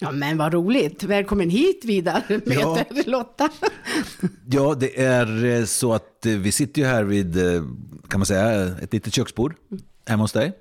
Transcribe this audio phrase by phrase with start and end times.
[0.00, 1.02] Ja, men vad roligt.
[1.02, 2.84] Välkommen hit Vidar, Ja.
[3.06, 3.48] Lotta.
[4.50, 7.62] Ja, det är eh, så att eh, vi sitter ju här vid, eh,
[8.08, 9.54] kan man säga, ett litet köksbord
[10.06, 10.52] hemma hos dig.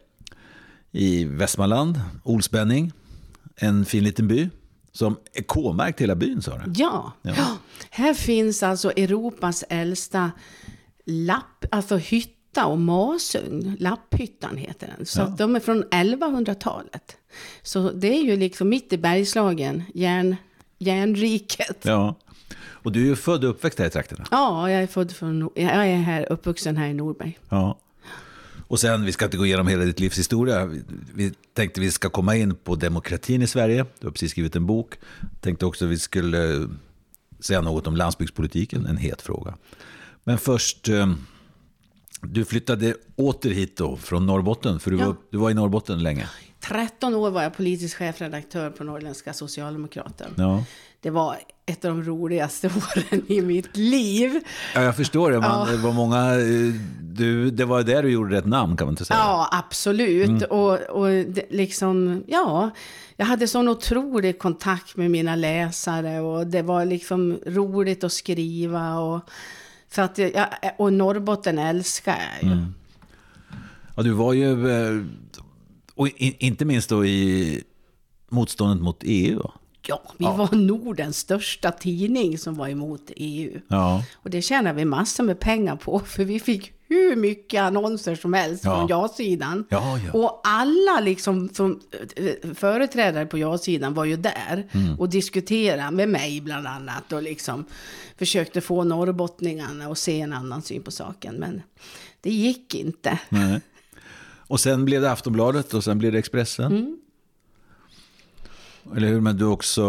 [0.91, 2.91] I Västmanland, Olsbenning,
[3.55, 4.49] en fin liten by.
[4.91, 6.71] Som är K-märkt hela byn sa du?
[6.75, 7.13] Ja.
[7.21, 7.57] ja,
[7.89, 10.31] här finns alltså Europas äldsta
[11.05, 11.97] lapp, alltså
[12.55, 13.75] hytta och masugn.
[13.79, 15.05] Lapphyttan heter den.
[15.05, 15.35] Så Ja.
[15.37, 17.17] de är från 1100-talet.
[17.63, 20.35] Så det är ju liksom mitt i Bergslagen, järn,
[20.79, 21.77] järnriket.
[21.81, 21.91] Ja.
[21.91, 22.15] Ja.
[22.83, 24.25] Och du är ju född och uppväxt här i trakterna.
[24.31, 27.39] jag är född från, jag är här, uppvuxen här i Norberg.
[27.49, 27.79] Ja.
[28.67, 30.65] Och sen, vi ska inte gå igenom hela ditt livs historia.
[30.65, 30.83] Vi,
[31.15, 33.85] vi tänkte vi ska komma in på demokratin i Sverige.
[33.99, 34.95] Du har precis skrivit en bok.
[35.41, 36.67] Tänkte också vi skulle eh,
[37.39, 39.55] säga något om landsbygdspolitiken, en het fråga.
[40.23, 41.13] Men först, eh,
[42.25, 45.05] du flyttade åter hit då från Norrbotten, för du, Ja.
[45.05, 46.29] var, du var i Norrbotten länge.
[46.59, 50.27] 13 år var jag politisk chefredaktör på Norrländska Socialdemokraten.
[50.37, 50.63] Ja.
[51.01, 52.67] Det var ett av de roligaste
[53.07, 54.39] åren i mitt liv.
[54.75, 55.39] Ja, jag förstår det.
[55.39, 58.93] Man, det var många, eh, du, det var där du gjorde rätt namn kan man
[58.93, 59.19] inte säga.
[59.19, 60.43] Ja, absolut.
[60.43, 62.69] Och, och det, liksom, ja,
[63.17, 68.97] jag hade sån otrolig kontakt med mina läsare och det var liksom roligt att skriva.
[68.99, 69.19] Och,
[69.95, 72.57] för att jag, och Norrbotten älskar jag ju.
[72.57, 72.73] Mm.
[73.95, 75.03] Ja, du var ju, eh,
[75.95, 77.63] och inte minst då i
[78.29, 79.51] motståndet mot EU.
[79.87, 83.59] Ja, vi var Nordens största tidning som var emot EU.
[83.67, 84.03] Ja.
[84.13, 88.33] Och det tjänade vi massor med pengar på, för vi fick hur mycket annonser som
[88.33, 88.75] helst Ja.
[88.77, 89.65] från ja-sidan.
[89.69, 90.11] Ja, ja.
[90.13, 91.79] Och alla liksom som
[92.15, 94.99] eh, företrädare på ja-sidan var ju där Mm.
[94.99, 97.65] och diskuterade med mig bland annat och liksom
[98.17, 101.35] försökte få norrbottningarna att se en annan syn på saken.
[101.35, 101.61] Men
[102.21, 103.19] det gick inte.
[103.29, 103.61] Nej.
[104.47, 106.71] Och sen blev det Aftonbladet och sen blev det Expressen.
[106.71, 106.97] Mm.
[108.95, 109.21] Eller hur?
[109.21, 109.81] Men du också,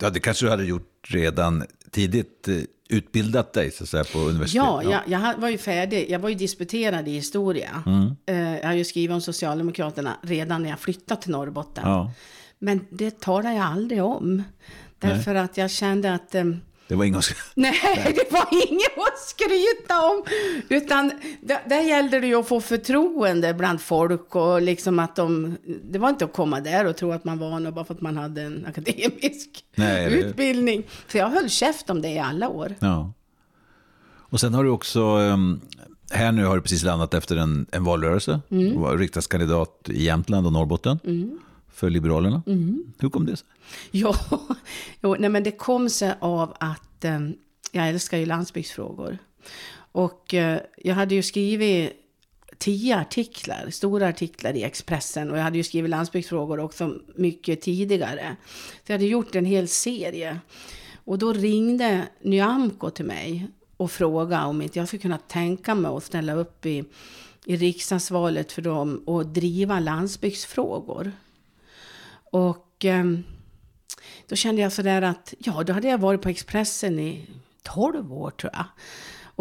[0.00, 2.56] ja det kanske du hade gjort redan tidigt, eh,
[2.88, 4.54] utbildat dig så att säga, på universitet.
[4.64, 6.06] Ja, jag, jag ha- var ju färdig.
[6.10, 7.82] Jag var ju disputerad i historia.
[7.86, 8.16] Mm.
[8.26, 11.82] Eh, Jag har ju skrivit om Socialdemokraterna redan när jag flyttade till Norrbotten.
[11.86, 12.12] Ja.
[12.58, 14.42] Men det talar jag aldrig om.
[14.98, 16.34] Därför att jag kände att...
[16.34, 16.56] ehm,
[16.90, 17.22] Det var ingen
[17.54, 20.24] Nej, det var inget att skryta om.
[20.68, 25.56] Utan där, där gällde det ju att få förtroende bland folk och liksom att de...
[25.84, 28.00] Det var inte att komma där och tro att man var något bara för att
[28.00, 30.82] man hade en akademisk Nej, utbildning.
[31.08, 32.74] Så jag höll käft om det i alla år.
[32.80, 33.12] Ja.
[34.18, 35.60] Och sen har du också, ehm,
[36.10, 38.40] här nu har du precis landat efter en, en valrörelse.
[38.50, 38.70] Mm.
[38.70, 40.98] Du var riksdagskandidat i Jämtland och Norrbotten
[41.72, 42.42] för Liberalerna.
[42.46, 42.92] Mm.
[42.98, 43.46] Hur kom det sig?
[43.90, 44.16] Ja,
[45.00, 47.20] jo, nej, men det kom sig av att eh,
[47.72, 49.18] jag älskar ju landsbygdsfrågor.
[49.92, 51.92] Och eh, jag hade ju skrivit
[52.58, 55.30] tio artiklar, stora artiklar i Expressen.
[55.30, 58.36] Och jag hade ju skrivit landsbygdsfrågor också mycket tidigare.
[58.86, 60.40] Så jag hade gjort en hel serie.
[61.04, 65.90] Och då ringde Nyamko till mig och frågade om inte jag skulle kunna tänka mig
[65.90, 66.84] att ställa upp i,
[67.44, 71.12] i riksdagsvalet för dem och driva landsbygdsfrågor.
[72.30, 73.24] Och ehm,
[74.28, 77.26] då kände jag sådär att, ja, då hade jag varit på Expressen i
[77.62, 78.64] 12 år tror jag.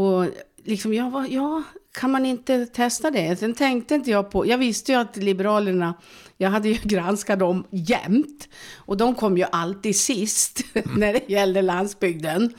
[0.06, 0.26] Och
[0.64, 1.64] liksom, jag var, ja,
[1.94, 3.40] kan man inte testa det?
[3.40, 5.94] Sen tänkte inte jag på, jag visste ju att Liberalerna,
[6.38, 8.50] jag hade ju granskat dem jämt.
[8.76, 10.62] Och de kom ju alltid sist
[10.98, 12.54] när det gällde landsbygden.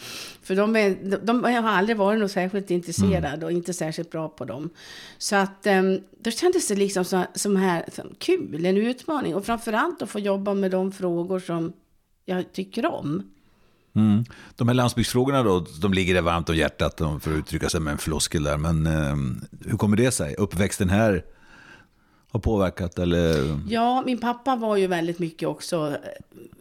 [0.50, 4.28] För de, är, de, de har aldrig varit något särskilt intresserad och inte särskilt bra
[4.28, 4.70] på dem.
[5.18, 9.34] Så att ehm, då kändes det liksom så, som här, som kul, en utmaning.
[9.34, 11.72] Och framförallt att få jobba med de frågor som
[12.24, 13.22] jag tycker om.
[13.94, 14.24] Mm.
[14.56, 17.92] De här landsbygdsfrågorna då, de ligger dig varmt om hjärtat, för att uttrycka sig med
[17.92, 18.56] en floskel där.
[18.56, 19.16] Men eh,
[19.70, 20.34] hur kommer det sig?
[20.34, 21.24] Uppväxten här
[22.30, 23.58] har påverkat eller?
[23.68, 25.96] Ja, min pappa var ju väldigt mycket också,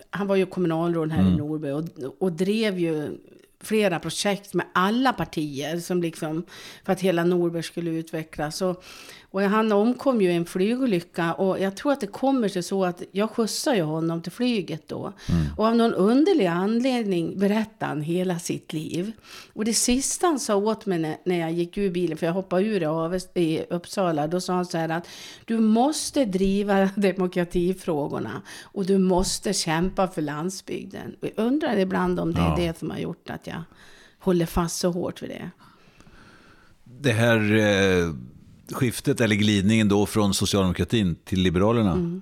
[0.10, 3.18] han var ju kommunalråd här i Norberg och, och drev ju
[3.64, 6.46] flera projekt med alla partier som liksom,
[6.86, 8.62] för att hela Norberg skulle utvecklas.
[8.62, 8.84] Och,
[9.32, 12.86] och han omkom ju i en flygolycka och jag tror att det kommer sig så
[12.86, 15.14] att jag skjutsar ju honom till flyget då.
[15.30, 15.46] Mm.
[15.58, 19.12] Och av någon underlig anledning berättar han hela sitt liv.
[19.54, 22.34] Och det sista han sa åt mig när, när jag gick ur bilen, för jag
[22.34, 25.08] hoppade ur av, i Uppsala, då sa han så här att
[25.46, 31.16] du måste driva demokratifrågorna och du måste kämpa för landsbygden.
[31.22, 32.58] Och jag undrar ibland om det ja.
[32.58, 33.64] är det som har gjort att jag
[34.20, 35.50] håller fast så hårt vid det.
[36.84, 38.14] Det här eh,
[38.72, 41.92] skiftet, eller glidningen då från socialdemokratin till Liberalerna.
[41.92, 42.22] Mm.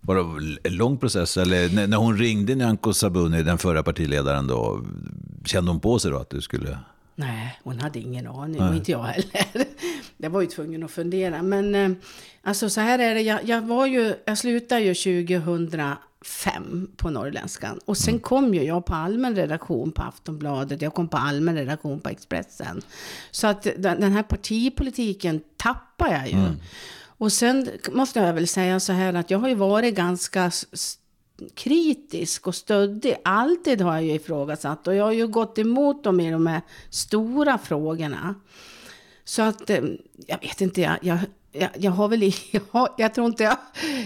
[0.00, 1.36] Var det en lång process?
[1.36, 4.80] Eller när hon ringde Nyamko Sabuni, den förra partiledaren, då,
[5.44, 6.78] kände hon på sig då att du skulle...
[7.14, 8.62] Nej, hon hade ingen aning.
[8.62, 9.66] Och inte jag heller.
[10.16, 11.42] Jag var ju tvungen att fundera.
[11.42, 11.90] Men eh,
[12.42, 13.20] alltså så här är det.
[13.20, 17.80] Jag, jag, var ju, jag slutade ju 2005 på Norrländskan.
[17.84, 18.20] Och sen mm.
[18.20, 20.82] kom ju jag på allmän redaktion på Aftonbladet.
[20.82, 22.82] Jag kom på allmän redaktion på Expressen.
[23.30, 26.38] Så att den, den här partipolitiken tappar jag ju.
[26.38, 26.56] Mm.
[27.20, 30.50] Och sen måste jag väl säga så här att jag har ju varit ganska
[31.54, 33.16] kritisk och stöddig.
[33.24, 34.86] Alltid har jag ju ifrågasatt.
[34.86, 36.60] Och jag har ju gått emot dem i de här
[36.90, 38.34] stora frågorna.
[39.24, 39.82] Så att, eh,
[40.26, 41.18] jag vet inte, jag,
[41.52, 43.56] jag, jag, har väl, jag, har, jag tror inte jag,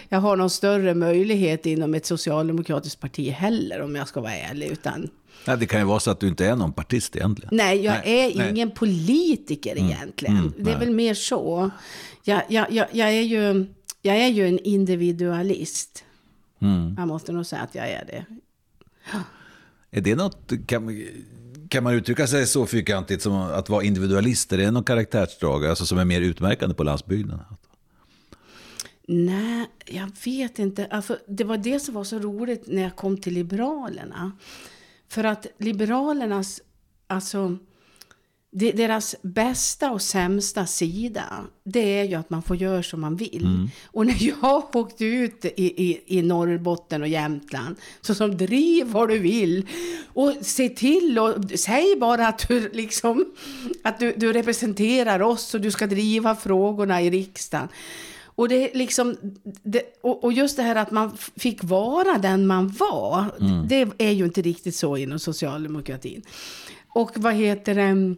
[0.09, 4.67] jag har någon större möjlighet inom ett socialdemokratiskt parti heller, om jag ska vara ärlig.
[4.67, 5.09] Utan,
[5.47, 7.57] Nej, det kan ju vara så att du inte är någon partist egentligen.
[7.57, 8.51] Nej, jag nej, är nej.
[8.51, 9.91] ingen politiker mm.
[9.91, 10.37] egentligen.
[10.37, 11.71] Mm, det är väl mer så.
[12.23, 13.67] Jag, jag, jag, jag, är ju,
[14.03, 16.05] jag är ju en individualist.
[16.65, 16.95] Mm.
[16.99, 18.25] Jag måste nog säga att jag är det.
[19.91, 21.05] Är det något, kan,
[21.69, 24.53] kan man uttrycka sig så fyrkantigt som att vara individualist?
[24.53, 27.41] Är det någon karaktärsdrag alltså som är mer utmärkande på landsbygden?
[29.09, 30.87] Nej, jag vet inte.
[30.87, 34.33] Alltså, det var det som var så roligt när jag kom till Liberalerna.
[35.09, 36.61] För att Liberalernas,
[37.07, 37.59] alltså
[38.57, 41.25] deras bästa och sämsta sida,
[41.65, 43.45] det är ju att man får göra som man vill.
[43.45, 43.71] Mm.
[43.87, 45.51] Och när jag åkte ut i,
[45.91, 49.69] i, i Norrbotten och Jämtland, så som driv vad du vill
[50.13, 53.25] och se till och säg bara att du liksom,
[53.85, 57.69] att du, du representerar oss och du ska driva frågorna i riksdagen.
[58.37, 59.17] Och, det liksom,
[59.63, 63.69] det, och, och, just det här att man fick vara den man var, mm.
[63.69, 66.23] det är ju inte riktigt så inom socialdemokratin.
[66.95, 68.17] Och vad heter det?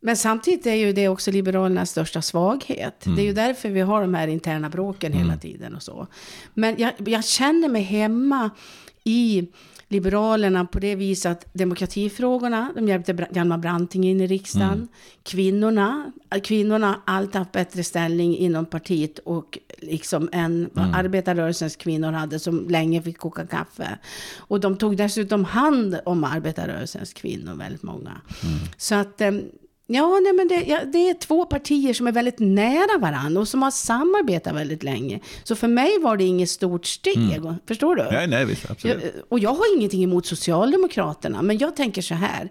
[0.00, 3.06] Men samtidigt är ju det också Liberalernas största svaghet.
[3.06, 3.16] Mm.
[3.16, 3.46] Det är ju mm.
[3.46, 5.24] därför vi har de här interna bråken mm.
[5.24, 6.06] hela tiden och så.
[6.54, 8.50] Men jag, jag, känner mig hemma
[9.04, 9.48] i
[9.92, 14.72] Liberalerna på det viset att demokratifrågorna, de hjälpte Hjalmar Branting in i riksdagen.
[14.72, 14.88] Mm.
[15.22, 16.12] Kvinnorna,
[16.42, 20.96] kvinnorna har alltid haft bättre ställning inom partiet och liksom än vad mm.
[20.96, 23.98] arbetarrörelsens kvinnor hade som länge fick koka kaffe.
[24.36, 28.20] Och de tog dessutom hand om arbetarrörelsens kvinnor, väldigt många.
[28.44, 28.58] Mm.
[28.76, 29.42] Så att ehm,
[29.94, 33.48] Ja, nej, men det, ja, det, är två partier som är väldigt nära varandra och
[33.48, 35.20] som har samarbetat väldigt länge.
[35.44, 37.36] Så för mig var det inget stort steg.
[37.36, 37.54] Mm.
[37.66, 38.02] Förstår du?
[38.02, 39.02] Nej, nej, visst, absolut.
[39.02, 42.50] Jag, och jag har ingenting emot Socialdemokraterna, men jag tänker så här.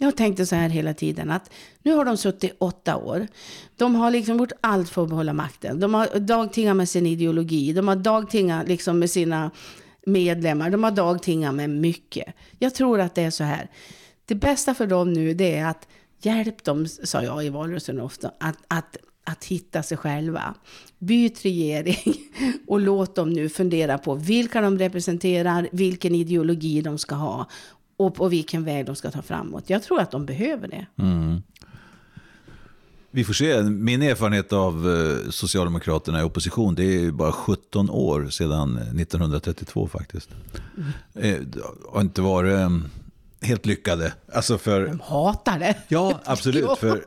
[0.00, 1.50] Jag tänkte så här hela tiden att
[1.82, 3.26] nu har de suttit åtta år.
[3.76, 5.80] De har liksom gjort allt för att behålla makten.
[5.80, 7.72] De har dagtingat med sin ideologi.
[7.72, 9.50] De har dagtingat liksom med sina
[10.06, 10.70] medlemmar.
[10.70, 12.34] De har dagtingat med mycket.
[12.58, 13.70] Jag tror att det är så här.
[14.26, 15.88] Det bästa för dem nu det är att
[16.20, 20.54] Hjälp dem, sa jag i valrörelsen ofta, att, att, att hitta sig själva.
[20.98, 22.14] Byt regering
[22.66, 27.48] och låt dem nu fundera på vilka de representerar, vilken ideologi de ska ha
[27.96, 29.70] och på vilken väg de ska ta framåt.
[29.70, 30.86] Jag tror att de behöver det.
[30.96, 31.42] Mm.
[33.10, 33.62] Vi får se.
[33.62, 40.30] Min erfarenhet av eh, Socialdemokraterna i opposition, det är bara 17 år sedan 1932 faktiskt.
[40.76, 40.90] Mm.
[41.14, 41.60] Eh, det
[41.92, 42.70] har inte varit eh,
[43.40, 44.12] helt lyckade.
[44.32, 45.74] Alltså för, De hatar det.
[45.88, 46.78] Ja, absolut.
[46.78, 47.04] För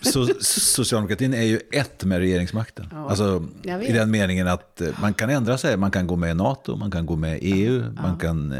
[0.00, 2.88] so, socialdemokratin är ju ett med regeringsmakten.
[2.90, 5.76] Ja, alltså, I den meningen att eh, man kan ändra sig.
[5.76, 8.02] Man kan gå med i NATO, man kan gå med i EU, ja.
[8.02, 8.58] man kan eh,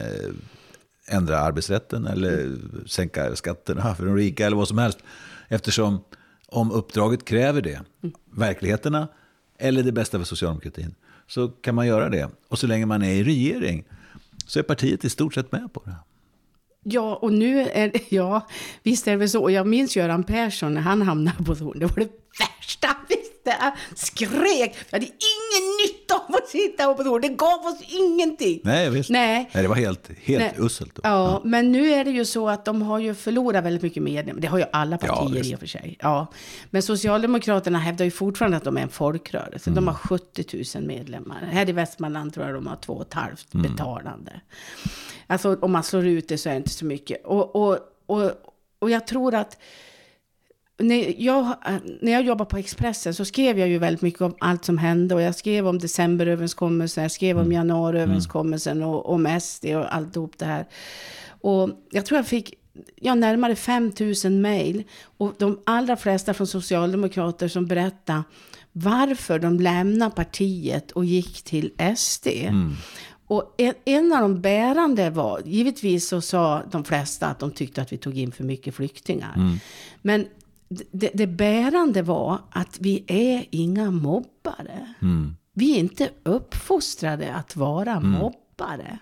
[1.08, 2.84] ändra arbetsrätten eller mm.
[2.86, 4.98] sänka skatterna för de rika eller vad som helst.
[5.48, 6.04] Eftersom
[6.46, 8.14] om uppdraget kräver det, mm.
[8.30, 9.08] verkligheterna
[9.58, 10.94] eller det bästa för socialdemokratin,
[11.26, 12.28] så kan man göra det.
[12.48, 13.84] Och så länge man är i regering
[14.46, 15.94] så är partiet i stort sett med på det.
[16.84, 18.46] Ja, och nu är det, ja,
[18.82, 19.50] visst är det väl så.
[19.50, 22.88] Jag minns Göran Persson när han hamnade på Torn, Det var det värsta
[23.44, 23.72] visste.
[23.94, 24.76] Skrek.
[24.90, 27.20] Vi hade ingen nytta av att sitta på tronen.
[27.20, 28.60] Det gav oss ingenting.
[28.64, 29.10] Nej, visst.
[29.10, 29.50] Nej.
[29.54, 30.98] Nej det var helt, helt uselt.
[31.02, 34.02] Ja, ja, men nu är det ju så att de har ju förlorat väldigt mycket
[34.02, 34.40] medlemmar.
[34.40, 35.96] Det har ju alla partier ja, i och för sig.
[36.00, 36.26] Ja.
[36.70, 39.70] Men Socialdemokraterna hävdar ju fortfarande att de är en folkrörelse.
[39.70, 39.84] Mm.
[39.84, 41.48] De har 70 000 medlemmar.
[41.52, 43.72] Här i Västmanland tror jag de har 2 500 mm.
[43.72, 44.40] betalande.
[45.26, 47.24] Alltså om man slår ut det så är det inte så mycket.
[47.24, 48.30] Och, och, och,
[48.78, 49.58] och jag tror att
[50.82, 51.54] när jag,
[52.00, 55.14] när jag jobbade på Expressen så skrev jag ju väldigt mycket om allt som hände.
[55.14, 60.44] Och jag skrev om decemberöverenskommelsen, jag skrev om januariöverenskommelsen och om SD och alltihop det
[60.44, 60.66] här.
[61.40, 62.54] Och jag tror jag fick
[62.96, 63.92] ja, närmare 5
[64.24, 64.84] 000 mejl.
[65.18, 68.22] Och de allra flesta från socialdemokrater som berättade
[68.72, 72.26] varför de lämnade partiet och gick till SD.
[72.26, 72.76] Mm.
[73.26, 77.82] Och en, en, av de bärande var, givetvis så sa de flesta att de tyckte
[77.82, 79.34] att vi tog in för mycket flyktingar.
[79.36, 79.58] Mm.
[80.02, 80.26] Men
[80.90, 84.94] det, det, bärande var att vi är inga mobbare.
[85.02, 85.34] Mm.
[85.54, 88.10] Vi är inte uppfostrade att vara mm.
[88.10, 88.98] mobbare.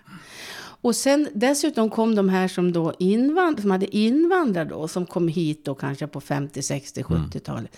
[0.81, 5.27] Och sen dessutom kom de här som då invand, som hade invandrat då, som kom
[5.27, 7.77] hit då kanske på 50, 60, 70-talet.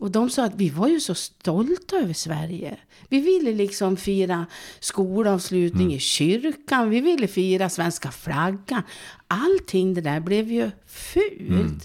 [0.00, 2.76] Och de sa att vi var ju så stolta över Sverige.
[3.08, 4.46] Vi ville liksom fira
[4.80, 5.96] skolavslutning mm.
[5.96, 6.90] i kyrkan.
[6.90, 8.82] Vi ville fira svenska flaggan.
[9.28, 11.40] Allting det där blev ju fult.
[11.40, 11.80] Mm.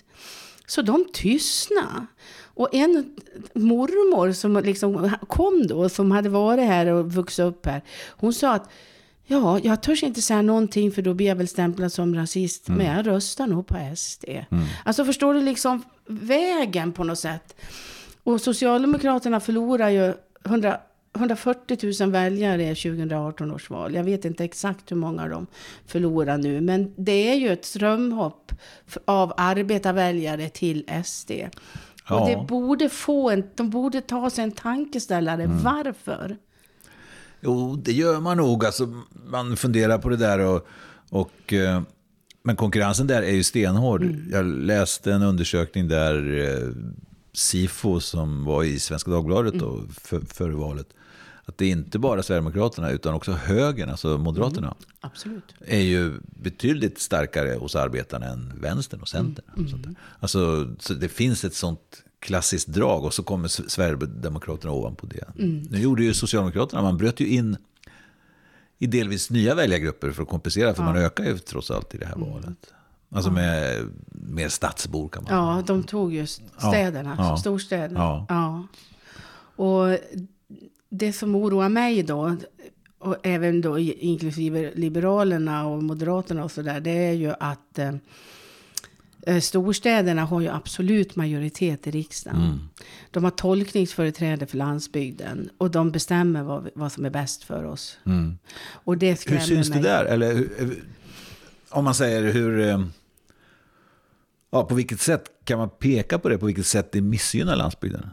[0.65, 2.05] Så de tystnade.
[2.43, 3.15] Och en
[3.53, 7.83] mormor som liksom kom då, som hade varit här och vuxit upp här.
[8.09, 8.69] Hon sa att
[9.27, 12.67] Ja, jag törs inte säga någonting för då blir jag väl stämplad som rasist.
[12.67, 12.77] Mm.
[12.77, 14.25] Men jag röstar nog på SD.
[14.29, 14.65] Mm.
[14.83, 17.55] Alltså förstår du liksom vägen på något sätt.
[18.23, 20.13] Och Socialdemokraterna förlorar ju
[20.45, 20.79] 100,
[21.15, 23.93] 140 000 väljare i 2018 års val.
[23.93, 25.47] Jag vet inte exakt hur många de
[25.85, 26.61] förlorar nu.
[26.61, 28.51] Men det är ju ett strömhopp
[29.05, 31.31] av arbetarväljare till SD.
[32.09, 32.19] Ja.
[32.19, 35.43] Och det borde få en, de borde ta sig en tankeställare.
[35.43, 35.63] Mm.
[35.63, 36.37] Varför?
[37.41, 38.65] Jo, det gör man nog.
[38.65, 40.39] Alltså, man funderar på det där.
[40.39, 40.67] och,
[41.09, 41.81] och eh,
[42.43, 44.03] men konkurrensen där är ju stenhård.
[44.03, 44.29] Mm.
[44.31, 46.69] Jag läste en undersökning där eh,
[47.35, 49.89] Sifo som var i Svenska Dagbladet då, mm.
[49.89, 50.87] för, före valet.
[51.45, 54.67] Att det är inte bara Sverigedemokraterna utan också högern, alltså Moderaterna.
[54.67, 54.77] Mm.
[54.99, 55.55] Absolut.
[55.65, 59.45] Är ju betydligt starkare hos arbetarna än vänstern och centern.
[59.57, 59.73] Mm.
[59.73, 59.95] mm.
[60.19, 65.39] Alltså, så det finns ett sånt klassiskt drag och så kommer Sverigedemokraterna ovanpå det.
[65.39, 65.67] Mm.
[65.69, 67.57] Nu gjorde ju Socialdemokraterna, man bröt ju in
[68.77, 70.93] i delvis nya väljargrupper för att kompensera, för ja.
[70.93, 72.29] man ökar ju trots allt i det här mm.
[72.29, 72.73] valet.
[73.09, 77.37] Alltså med mer stadsbor kan man Ja, de tog ju städerna, ja.
[77.37, 77.99] storstäderna.
[77.99, 78.25] Ja.
[78.29, 78.67] ja.
[79.63, 79.97] Och
[80.89, 82.37] det som oroar mig då,
[82.99, 87.91] och även då inklusive Liberalerna och Moderaterna och sådär, det är ju att eh,
[89.27, 92.41] Eh, storstäderna har ju absolut majoritet i riksdagen.
[92.41, 92.59] Mm.
[93.11, 97.97] De har tolkningsföreträde för landsbygden och de bestämmer vad, vad som är bäst för oss.
[98.05, 98.37] Mm.
[98.67, 99.81] Och det hur syns mig.
[99.81, 100.05] det där?
[100.05, 100.47] Eller
[101.75, 102.59] om man säger hur...
[102.59, 102.85] Eh,
[104.51, 106.37] ja, på vilket sätt kan man peka på det?
[106.37, 108.09] På vilket sätt det missgynnar landsbygden?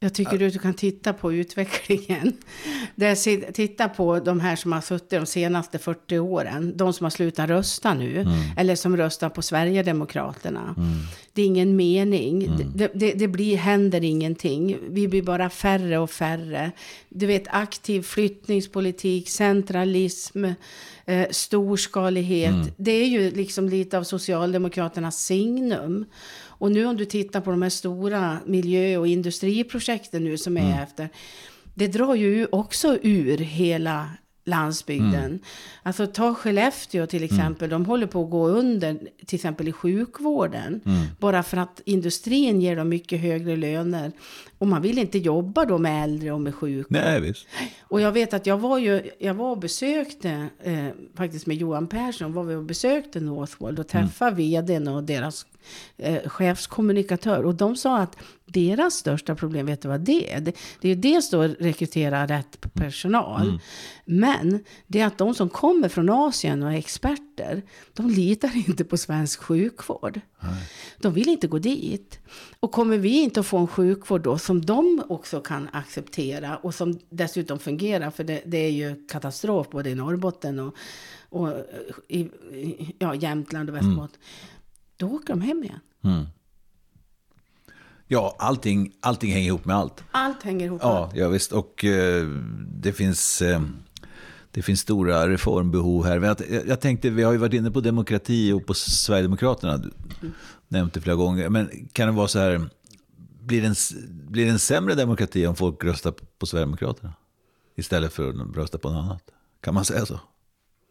[0.00, 2.32] Jag tycker att du kan titta på utvecklingen.
[2.94, 6.72] Där, titta på de här som har suttit de senaste 40 åren.
[6.76, 8.20] De som har slutat rösta nu.
[8.20, 8.34] Mm.
[8.56, 10.74] Eller som röstar på Sverigedemokraterna.
[10.76, 10.98] Mm.
[11.32, 12.44] Det är ingen mening.
[12.44, 12.72] Mm.
[12.74, 14.76] Det, det, det, blir, händer ingenting.
[14.88, 16.72] Vi blir bara färre och färre.
[17.08, 20.44] Du vet aktiv flyttningspolitik, centralism,
[21.04, 22.54] eh, storskalighet.
[22.54, 22.66] Mm.
[22.76, 26.04] Det är ju liksom lite av Socialdemokraternas signum.
[26.58, 30.60] Och nu om du tittar på de här stora miljö och industriprojekten nu som är
[30.60, 30.82] mm.
[30.82, 31.08] efter.
[31.74, 34.08] Det drar ju också ur hela
[34.48, 35.24] landsbygden.
[35.24, 35.38] Mm.
[35.82, 37.34] Alltså ta Skellefteå till mm.
[37.34, 37.70] exempel.
[37.70, 37.82] Mm.
[37.82, 40.80] De håller på att gå under till exempel i sjukvården.
[40.84, 41.06] Mm.
[41.18, 44.12] Bara för att industrin ger dem mycket högre löner.
[44.58, 46.88] Och man vill inte jobba då med äldre och med sjuka.
[46.90, 47.46] Nej, visst.
[47.80, 50.86] Och jag vet att jag var ju, jag var och besökte, eh,
[51.16, 54.36] faktiskt med Johan Persson, var vi och besökte Northvolt och träffade mm.
[54.36, 55.46] vdn och deras
[55.96, 57.44] eh, chefskommunikatör.
[57.44, 58.16] Och de sa att
[58.52, 60.40] deras största problem, vet du vad det är?
[60.40, 63.48] Det, det är ju dels då att rekrytera rätt personal.
[63.48, 63.60] Mm.
[64.04, 67.62] Men det är att de som kommer från Asien och är experter,
[67.94, 70.20] de litar inte på svensk sjukvård.
[70.40, 70.70] Nej.
[70.98, 72.18] De vill inte gå dit.
[72.60, 76.74] Och kommer vi inte att få en sjukvård då som de också kan acceptera och
[76.74, 80.74] som dessutom fungerar, för det, det är ju katastrof både i Norrbotten och,
[81.28, 81.48] och
[82.08, 82.28] i
[82.98, 84.20] ja, Jämtland och Västerbotten.
[84.20, 84.57] Mm
[84.98, 85.80] då åker de hem igen.
[86.04, 86.24] Mm.
[88.06, 90.04] Ja, allting, allting hänger ihop med allt.
[90.10, 91.16] Allt hänger ihop med ja, allt.
[91.16, 91.52] Ja, visst.
[91.52, 92.26] Och eh,
[92.68, 93.42] det finns...
[93.42, 93.60] Eh,
[94.50, 96.20] det finns stora reformbehov här.
[96.20, 96.36] Jag,
[96.66, 99.76] jag tänkte, vi har ju varit inne på demokrati och på Sverigedemokraterna.
[99.76, 99.90] Du
[100.20, 100.34] mm.
[100.68, 101.48] nämnt det flera gånger.
[101.48, 102.70] Men kan det vara så här,
[103.40, 103.74] blir det, en,
[104.28, 107.12] blir det en sämre demokrati om folk röstar på Sverigedemokraterna?
[107.76, 109.22] Istället för att rösta på något annat?
[109.60, 110.20] Kan man säga så?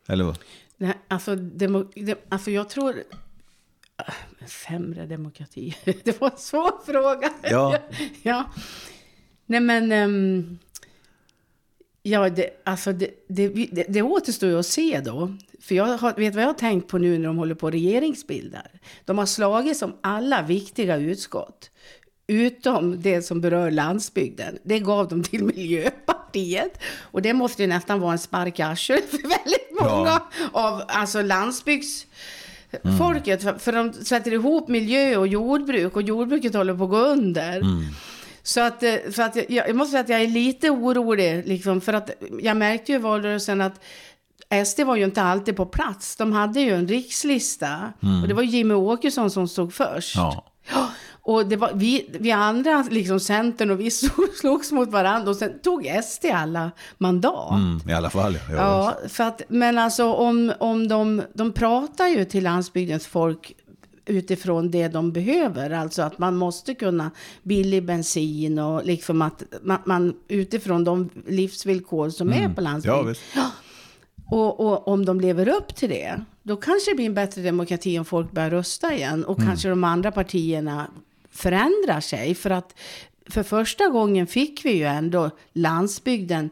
[0.08, 0.38] Eller vad?
[0.78, 3.04] Nej, alltså, demo, de, alltså jag tror
[4.48, 5.76] Sämre demokrati.
[6.04, 7.34] Det var en svår fråga.
[7.44, 7.78] Ja.
[8.24, 8.52] ja.
[9.46, 9.92] Nej men...
[9.92, 10.60] Um,
[12.08, 15.36] Ja, det, alltså det, det, det, det återstår ju att se då.
[15.62, 17.72] För jag har, vet vad jag har tänkt på nu när de håller på och
[17.72, 18.72] regeringsbildar?
[19.06, 21.72] De har slagit som alla viktiga utskott.
[22.28, 24.58] Utom det som berör landsbygden.
[24.64, 26.80] Det gav de till Miljöpartiet.
[26.98, 30.30] Och det måste ju nästan vara en spark i för väldigt många Ja.
[30.52, 31.22] av alltså
[32.72, 33.44] landsbygdsfolket.
[33.44, 37.62] För, för de sätter ihop miljö och jordbruk och jordbruket håller på att gå under.
[38.44, 41.82] Så att, eh, för att jag, jag måste säga att jag är lite orolig, liksom,
[41.82, 42.10] för att
[42.40, 43.80] jag märkte ju i valrörelsen att
[44.66, 46.16] SD var ju inte alltid på plats.
[46.16, 50.16] De hade ju en rikslista och det var Jimmy Åkesson som stod först.
[50.16, 50.46] Ja.
[51.28, 53.92] Och det var, vi, vi andra, liksom Centern och vi
[54.42, 57.52] slogs mot varandra och sen tog SD alla mandat.
[57.52, 58.56] Mm, I alla fall, ja.
[58.56, 63.56] Ja, för att, men alltså om, om de, de pratar ju till landsbygdens folk
[64.06, 65.70] utifrån det de behöver.
[65.70, 67.12] Alltså att man måste kunna
[67.44, 73.16] billig bensin och liksom att man, man utifrån de livsvillkor som är på landsbygden.
[73.36, 73.52] Ja.
[74.30, 78.00] Och, och om de lever upp till det, då kanske det blir en bättre demokrati
[78.00, 79.26] om folk börjar rösta igen.
[79.26, 80.88] Och kanske de andra partierna
[81.38, 82.36] förändrar sig.
[82.36, 82.76] För att
[83.30, 86.50] för första gången fick vi ju ändå landsbygden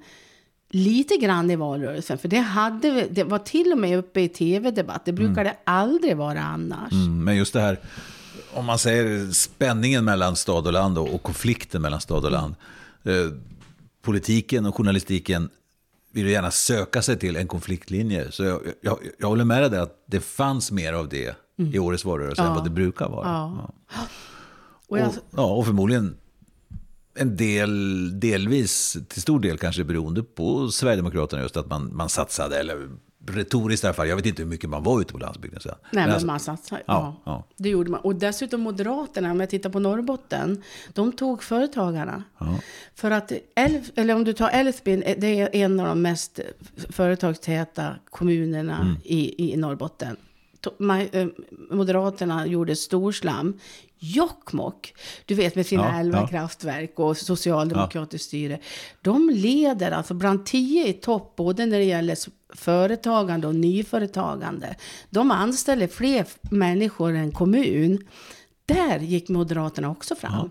[0.70, 2.18] lite grann i valrörelsen.
[2.18, 5.01] För det, hade, det var till och med uppe i tv-debatt.
[5.06, 6.92] Det brukar det aldrig vara annars.
[6.92, 7.80] Mm, men just det här,
[8.54, 12.56] om man säger spänningen mellan stad och land och, och konflikten mellan stad och land.
[13.04, 13.13] Eh,
[14.01, 15.50] politiken och journalistiken
[16.13, 18.32] vill ju gärna söka sig till en konfliktlinje.
[18.32, 22.06] Så jag, jag, jag håller med dig att det fanns mer av det i årets
[22.06, 23.27] valrörelse än vad det brukar vara.
[23.27, 23.74] Ja.
[23.89, 24.01] Ja.
[24.88, 26.18] Och jag, Och, ja, och förmodligen
[27.18, 32.60] en del, delvis, till stor del kanske beroende på Sverigedemokraterna just att man, man satsade,
[32.60, 32.89] eller
[33.27, 35.75] retoriskt i alla fall, jag vet inte hur mycket man var ute på landsbygden sen.
[35.92, 36.84] Nej, men, alltså- man satsar.
[36.88, 37.48] Ja, Ja, ja.
[37.58, 38.00] Det gjorde man.
[38.00, 40.63] Och dessutom Moderaterna, om jag tittar på Norrbotten,
[40.94, 42.24] de tog företagarna.
[42.96, 46.39] För att, Älv, eller om du tar Älvsbyn, eh, det är en av de mest
[46.89, 48.96] företagstäta kommunerna Mm.
[49.04, 50.15] i, i Norrbotten.
[51.12, 51.27] Eh,
[51.72, 53.53] Moderaterna gjorde storslam.
[54.00, 54.93] Jokkmokk,
[55.25, 56.27] du vet med sina Ja, elva ja.
[56.27, 58.60] kraftverk och socialdemokratiskt styre.
[59.01, 62.17] De leder alltså bland tio i topp både när det gäller
[62.55, 64.75] företagande och nyföretagande.
[65.10, 68.07] De anställer fler människor än kommun.
[68.65, 70.50] Där gick Moderaterna också fram.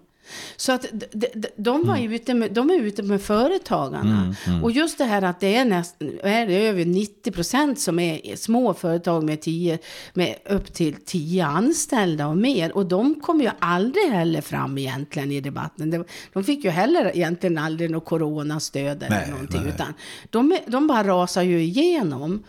[0.56, 4.34] Så att de, de, de, var ju ute med, de är ute med företagarna.
[4.62, 8.36] Och just det här att det är, näst, är det över 90 procent som är
[8.36, 9.78] små företag med, 10,
[10.14, 12.76] med upp till 10 anställda och mer.
[12.76, 15.90] Och de kom ju aldrig heller fram egentligen i debatten.
[15.90, 19.60] De, de fick ju heller egentligen aldrig något coronastöd eller Nej, någonting.
[19.60, 19.72] nej.
[19.74, 19.94] Utan
[20.30, 22.42] de, de bara rasar ju igenom.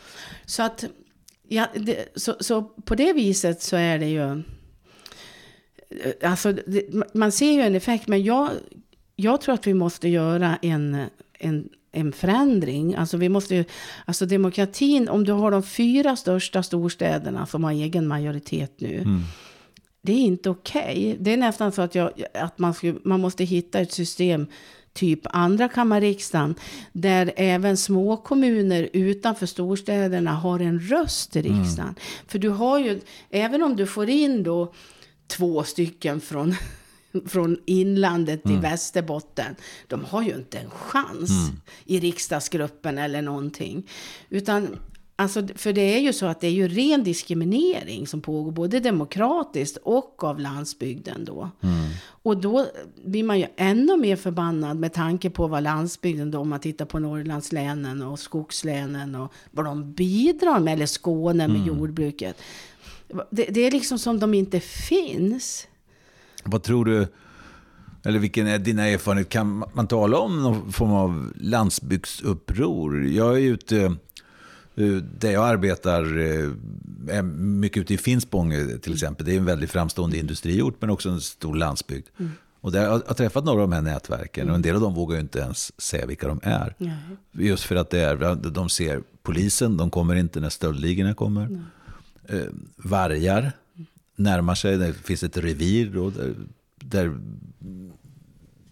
[0.45, 0.85] Så att,
[1.47, 4.43] ja, det, så, så på det viset så är det ju...
[6.23, 8.49] Alltså, det, man ser ju en effekt, men jag,
[9.15, 11.05] jag tror att vi måste göra en,
[11.39, 12.95] en, en förändring.
[12.95, 13.65] Alltså, vi måste
[14.05, 19.03] alltså demokratin, om du har de fyra största storstäderna som har egen majoritet nu.
[20.01, 21.17] Det är inte okej.
[21.19, 24.47] Det är nästan så att, jag, att man, skulle, man måste hitta ett system
[24.93, 26.55] typ andrakammarriksdagen
[26.91, 31.95] där även små kommuner utanför storstäderna har en röst i riksdagen.
[32.27, 34.73] För du har ju, även om du får in då
[35.27, 36.55] två stycken från,
[37.27, 39.55] från inlandet i Västerbotten.
[39.87, 41.31] De har ju inte en chans
[41.85, 43.89] i riksdagsgruppen eller någonting.
[44.29, 44.79] Utan,
[45.15, 48.79] alltså, för det är ju så att det är ju ren diskriminering som pågår, både
[48.79, 51.49] demokratiskt och av landsbygden då.
[52.25, 52.65] Och då
[53.05, 56.85] blir man ju ännu mer förbannad med tanke på vad landsbygden då, om man tittar
[56.85, 62.41] på Norrlandslänen och skogslänen och vad de bidrar med, eller Skåne med jordbruket.
[63.31, 65.67] Det, det är liksom som de inte finns.
[66.43, 67.07] Vad tror du,
[68.03, 73.05] eller vilken är dina erfarenheter, kan man tala om någon form av landsbygdsuppror?
[73.07, 73.83] Jag är ute,
[74.75, 79.25] eh, där jag arbetar, eh, är mycket ute i Finspång till exempel.
[79.25, 82.07] Det är en väldigt framstående industriort men också en stor landsbygd.
[82.61, 84.93] Och där har jag träffat några av de här nätverken och en del av dem
[84.93, 86.75] vågar ju inte ens säga vilka de är.
[86.77, 86.93] Nej.
[87.31, 91.63] Just för att det är, de ser polisen, de kommer inte när stöldligorna kommer.
[92.29, 93.51] Eh, vargar
[94.15, 96.35] närmar sig, det finns ett revir då, där,
[96.75, 97.17] där,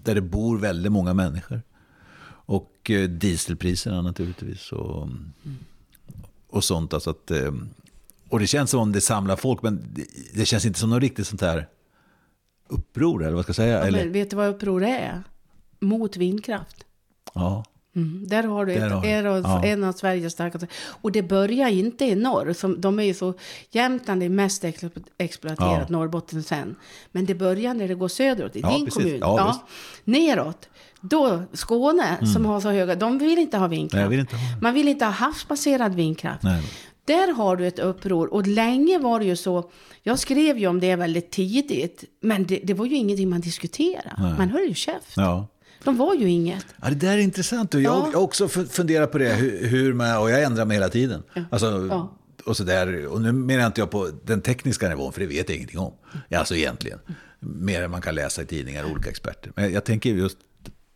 [0.03, 1.61] där det bor väldigt många människor.
[2.45, 4.71] Och eh, dieselpriserna naturligtvis.
[4.71, 5.09] Och,
[6.47, 6.93] och sånt.
[6.93, 7.53] Alltså att, eh,
[8.29, 11.01] och det känns som om det samlar folk, men det, det känns inte som något
[11.01, 11.67] riktigt sånt här
[12.67, 13.77] uppror, eller vad ska jag säga?
[13.77, 15.23] Ja, eller, vet du vad uppror är?
[15.79, 16.85] Mot vindkraft.
[17.33, 17.65] ja.
[17.95, 19.07] Mm, där har du, Där ett, har du.
[19.07, 19.63] en, av, Ja.
[19.65, 20.67] en av Sveriges starkaste.
[21.01, 22.53] Och det börjar inte i norr.
[22.53, 23.33] Som, de är ju så,
[23.71, 25.97] Jämtland är mest explo- exploaterat, Ja.
[25.97, 26.75] Norrbotten sen.
[27.11, 29.03] Men det börjar när det går söderut, i Ja, din precis.
[29.03, 29.17] kommun.
[29.21, 29.63] Ja.
[30.03, 30.69] Neråt.
[31.01, 34.01] Då, Skåne, som har så höga, de vill inte ha vindkraft.
[34.01, 34.57] Nej, vill inte ha.
[34.61, 36.43] Man vill inte ha havsbaserad vindkraft.
[36.43, 36.63] Nej.
[37.05, 38.33] Där har du ett uppror.
[38.33, 39.69] Och länge var det ju så.
[40.03, 42.03] Jag skrev ju om det väldigt tidigt.
[42.21, 44.35] Men det, det var ju ingenting man diskuterade.
[44.37, 45.13] Man höll ju käft.
[45.15, 45.47] Ja.
[45.83, 46.65] De var ju inget.
[46.81, 47.73] Ja, det där är intressant.
[47.73, 48.11] Och jag Ja.
[48.13, 51.23] har också fu- funderat på det, hur, hur man, och jag ändrar mig hela tiden.
[51.51, 52.13] Alltså, Ja.
[52.45, 55.49] och, så där, och nu menar inte jag på den tekniska nivån, för det vet
[55.49, 55.93] jag ingenting om.
[56.29, 56.99] Ja, Alltså egentligen.
[57.39, 59.51] Mer än man kan läsa i tidningar och olika experter.
[59.55, 60.37] Men jag tänker just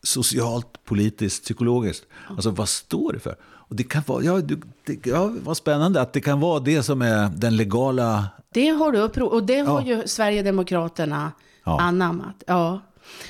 [0.03, 2.03] socialt, politiskt, psykologiskt.
[2.29, 3.35] Alltså vad står det för?
[3.43, 4.41] Och det kan vara, ja,
[4.85, 8.25] det, ja, vad spännande att det kan vara det som är den legala...
[8.53, 9.33] Det har du uppror.
[9.33, 9.87] Och det har Ja.
[9.87, 11.31] ju Sverigedemokraterna
[11.65, 11.81] Ja.
[11.81, 12.43] anammat.
[12.47, 12.81] Ja.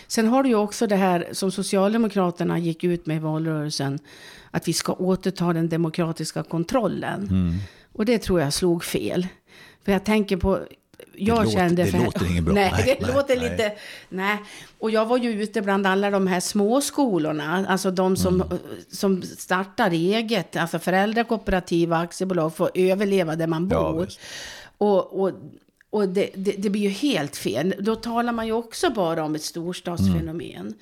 [0.08, 4.00] Sen har du ju också det här som Socialdemokraterna gick ut med i valrörelsen.
[4.52, 7.24] Att vi ska återta den demokratiska kontrollen.
[7.24, 7.54] Mm.
[7.94, 9.28] Och det tror jag slog fel.
[9.86, 10.60] För jag tänker på...
[11.16, 12.54] Jag låter- kände det för, låter inget bra.
[12.54, 13.50] Nej, Nej, det nej, låter nej.
[13.52, 13.74] lite...
[14.10, 14.38] Nej.
[14.80, 17.66] Och jag var ju ute bland alla de här småskolorna.
[17.70, 18.58] Alltså de som, Mm.
[18.92, 20.56] som startar eget.
[20.56, 24.06] Alltså föräldrakooperativa aktiebolag för att överleva där man Ja, bor.
[24.06, 24.20] visst.
[24.78, 25.32] Och, och,
[25.90, 27.76] och det, det, det blir ju helt fel.
[27.80, 30.74] Då talar man ju också bara om ett storstadsfenomen.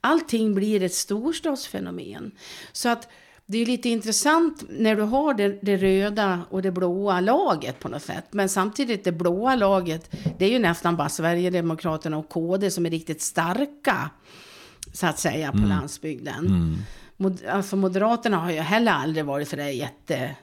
[0.00, 2.30] Allting blir ett storstadsfenomen.
[2.72, 3.08] Så att
[3.46, 7.88] det är lite intressant när du har det, det röda och det blåa laget på
[7.88, 8.24] något sätt.
[8.30, 12.90] Men samtidigt det blåa laget, det är ju nästan bara Sverigedemokraterna och KD som är
[12.90, 14.10] riktigt starka.
[14.92, 16.76] Så att säga på landsbygden.
[17.16, 20.36] Mod, alltså Moderaterna har ju heller aldrig varit så där jätte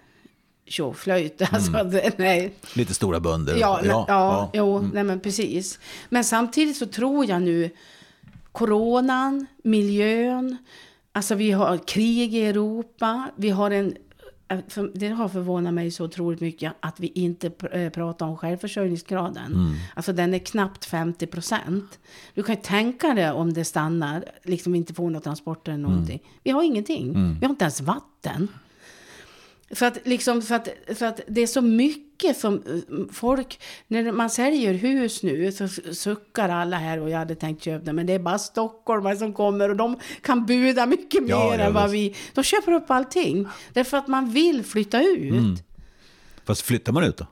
[0.72, 1.42] tjoflöjt.
[1.54, 1.72] Alltså,
[2.18, 2.54] nej.
[2.74, 3.56] Lite stora bönder.
[3.60, 4.92] Ja, ja, ja, jo, Mm.
[4.94, 5.80] nej men precis.
[6.10, 7.70] Men samtidigt så tror jag nu,
[8.52, 10.58] coronan, miljön,
[11.12, 13.96] alltså vi har krig i Europa, vi har en
[14.68, 18.38] för- det har förvånat mig så otroligt mycket att vi inte pr- eh, pratar om
[18.38, 19.46] självförsörjningsgraden.
[19.54, 19.74] Mm.
[19.96, 22.00] Alltså den är knappt 50 procent.
[22.34, 26.20] Du kan ju tänka dig om det stannar, liksom inte får några transporter eller någonting.
[26.24, 26.40] Mm.
[26.44, 27.14] Vi har ingenting.
[27.40, 28.48] Vi har inte ens vatten.
[29.74, 32.64] För att, liksom, för, att, för att det är så mycket som
[33.12, 33.60] folk...
[33.88, 37.94] När man säljer hus nu så suckar alla här och jag hade tänkt köpa det.
[37.94, 41.64] Men det är bara stockholmare som kommer och de kan buda mycket mer Ja, ja,
[41.64, 42.16] än vad visst.
[42.16, 42.32] vi...
[42.34, 43.48] De köper upp allting.
[43.74, 45.32] Därför att man vill flytta ut.
[45.32, 45.56] Mm.
[46.46, 47.26] Fast flyttar man ut då?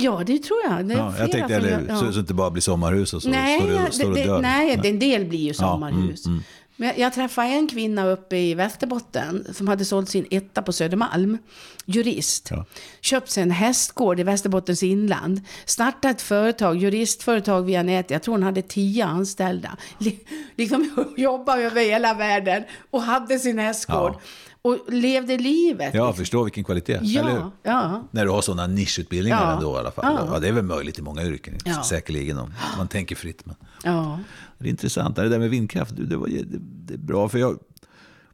[0.00, 0.86] Ja, det tror jag.
[0.88, 1.96] Det Ja, jag tänkte, eller, ja.
[1.96, 4.38] så, så det inte bara blir sommarhus och så Nej, står det, står det, det,
[4.40, 4.82] nej, Ja.
[4.82, 6.26] det- en del blir ju sommarhus.
[6.26, 6.44] mm, mm.
[6.80, 10.72] Men jag, jag träffade en kvinna uppe i Västerbotten som hade sålt sin etta på
[10.72, 11.38] Södermalm.
[11.84, 12.48] Jurist.
[12.50, 12.64] Ja.
[13.00, 15.40] Köpt sig en hästgård i Västerbottens inland.
[15.64, 18.10] Startat ett företag, juristföretag via nätet.
[18.10, 19.76] Jag tror hon hade tio anställda.
[19.98, 20.20] Li-
[20.56, 24.12] Liksom jobbade över hela världen och hade sin hästgård.
[24.14, 24.20] Ja.
[24.62, 25.94] Och levde livet.
[25.94, 26.98] Ja, förstå vilken kvalitet.
[27.02, 28.02] ja, ja.
[28.10, 29.56] När du har sådana nischutbildningar Ja.
[29.56, 30.04] ändå i alla fall.
[30.18, 30.28] Ja.
[30.34, 30.38] Ja.
[30.40, 31.82] det är väl möjligt i många yrken, Ja.
[31.82, 32.38] säkerligen.
[32.38, 33.46] Om man tänker fritt.
[33.46, 34.18] Men ja.
[34.58, 35.16] det är intressant.
[35.16, 36.42] Det där med vindkraft, det, var, det,
[36.86, 37.28] det är bra.
[37.28, 37.58] För jag,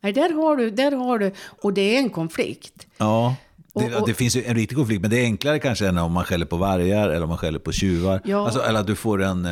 [0.01, 1.33] Nej, där har du, där har du.
[1.63, 2.87] Och det är en konflikt.
[2.99, 3.37] ja,
[3.75, 6.25] det, det finns ju en riktig konflikt, men det är enklare kanske än om man
[6.25, 8.21] skäller på vargar eller om man skäller på tjuvar.
[8.25, 8.45] Ja.
[8.45, 9.49] Alltså, eller att du får en...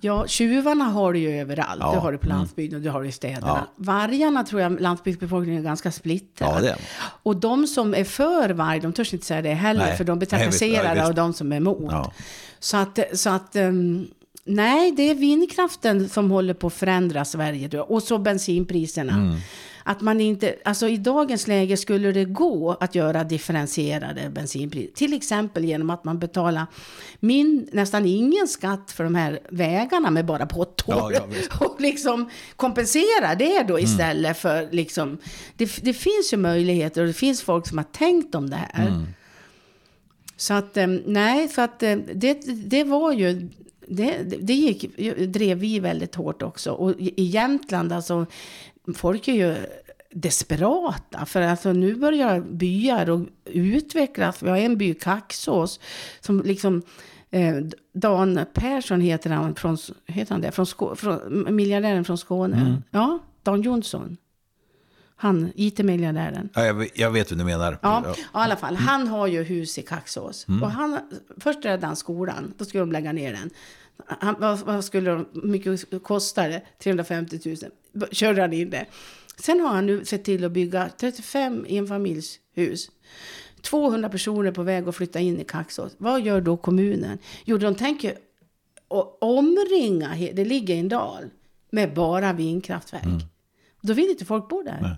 [0.00, 1.80] Ja, tjuvarna har du ju överallt.
[1.80, 2.36] Ja, Det har du på mm.
[2.36, 3.46] landsbygden och det har du i städerna.
[3.46, 3.74] Ja.
[3.76, 6.56] Vargarna tror jag landsbygdsbefolkningen är ganska splittrad.
[6.56, 6.78] Ja, det är.
[7.22, 9.96] Och de som är för varg, de törs inte säga det heller, Nej.
[9.96, 11.92] för de blir trakasserade av de som är emot.
[11.92, 12.12] Ja.
[12.58, 14.06] Så att, så att ehm,
[14.44, 17.80] nej, det är vindkraften som håller på att förändra Sverige.
[17.80, 19.12] Och så bensinpriserna.
[19.12, 19.36] Mm.
[19.88, 24.92] Att man inte, alltså i dagens läge skulle det gå att göra differentierade bensinpriser.
[24.94, 26.66] Till exempel genom att man betalar
[27.20, 30.96] min, nästan ingen skatt för de här vägarna med bara potthål.
[30.96, 31.52] Ja, ja, visst.
[31.60, 35.18] och liksom kompensera det då istället för liksom.
[35.56, 39.06] Det, det finns ju möjligheter och det finns folk som har tänkt om det här.
[40.36, 42.34] Så att eh, nej, så att eh, det,
[42.70, 43.48] det var ju
[43.86, 44.96] det, det gick,
[45.28, 46.72] drev vi väldigt hårt också.
[46.72, 48.26] Och i Jämtland, alltså,
[48.94, 49.56] folk är ju
[50.10, 51.26] desperata.
[51.26, 54.42] För alltså, nu börjar byar och utvecklas.
[54.42, 55.80] Vi har en by, Kaxås,
[56.20, 56.82] som liksom...
[57.30, 57.56] Eh,
[57.92, 60.50] Dan Persson heter han, från, heter han det?
[60.50, 62.82] Från, Skå, från miljardären från Skåne.
[62.90, 64.16] Ja, Dan Jonsson.
[65.20, 66.48] Han, IT-miljardären.
[66.54, 67.78] Ja, jag, jag vet vad du menar.
[67.82, 68.76] Ja, i alla fall.
[68.76, 70.44] Han har ju hus i Kaxås.
[70.62, 70.98] Och han,
[71.36, 72.54] först räddade han skolan.
[72.58, 73.50] Då skulle de lägga ner den.
[74.06, 76.62] Han, vad, vad skulle de, hur mycket kostade det?
[76.82, 77.56] 350 000.
[77.92, 78.86] B- Körde han in det.
[79.36, 82.90] Sen har han nu sett till att bygga 35 enfamiljshus.
[83.62, 85.92] 200 personer på väg att flytta in i Kaxås.
[85.98, 87.18] Vad gör då kommunen?
[87.44, 88.14] Jo, de tänker
[89.20, 91.24] omringa, det ligger i en dal,
[91.70, 93.02] med bara vindkraftverk.
[93.80, 94.78] Då vill inte folk bo där.
[94.82, 94.96] Nej.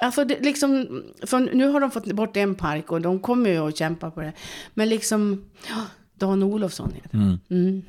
[0.00, 3.68] Alltså det, liksom, för nu har de fått bort en park och de kommer ju
[3.68, 4.32] att kämpa på det.
[4.74, 5.84] Men liksom, ja,
[6.14, 7.38] Dan Olofsson heter Mm.
[7.50, 7.82] mm.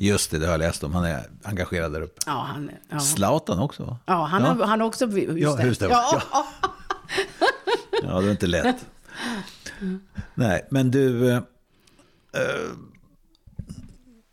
[0.00, 0.94] Just det, det har jag läst om.
[0.94, 2.20] Han är engagerad där uppe.
[2.26, 3.00] Ja, han, ja.
[3.00, 4.48] Zlatan också ja, han, Ja.
[4.48, 5.88] Har, han har också just Ja, just det.
[5.88, 6.22] Ja,
[8.02, 8.86] Ja, det är inte lätt.
[10.34, 11.30] Nej, men du...
[11.30, 12.70] eh, eh,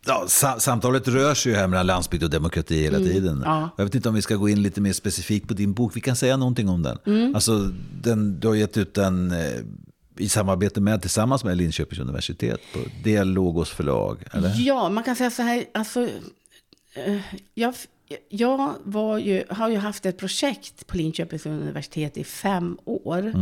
[0.06, 3.36] ja, sa, samtalet rör sig ju här mellan landsbygd och demokrati hela tiden.
[3.36, 3.70] Mm, ja.
[3.76, 5.96] Jag vet inte om vi ska gå in lite mer specifikt på din bok.
[5.96, 6.98] Vi kan säga någonting om den.
[7.06, 7.34] Mm.
[7.34, 7.70] Alltså,
[8.02, 9.60] den du har gett ut den eh,
[10.16, 14.24] i samarbete med, tillsammans med Linköpings universitet på Dialogos förlag.
[14.32, 14.54] Eller?
[14.58, 16.08] Ja, man kan säga så här, alltså,
[16.94, 17.20] eh,
[17.54, 17.74] jag,
[18.28, 18.74] jag
[19.20, 23.34] ju, har ju haft ett projekt på Linköpings universitet i fem år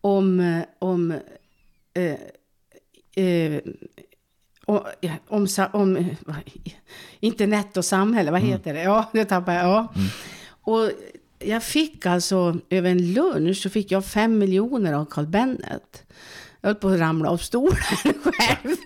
[0.00, 1.10] om, eh, om,
[1.94, 3.60] eh, eh,
[5.28, 6.06] om, om eh,
[7.20, 8.82] internet och samhälle, vad heter det?
[8.82, 9.66] Ja, det tappade jag.
[9.66, 9.92] Ja.
[10.64, 10.90] Och
[11.38, 16.04] jag fick alltså, över en lunch, så fick jag fem miljoner av Carl Bennet.
[16.60, 17.76] Jag höll på att ramla av stolen
[18.24, 18.76] själv.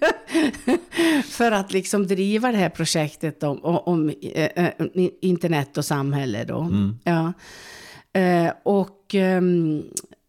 [1.25, 4.71] För att liksom driva det här projektet om, om, eh, eh,
[5.21, 6.71] internet och samhälle då.
[7.05, 7.33] Ja.
[8.21, 9.83] Eh, och ehm,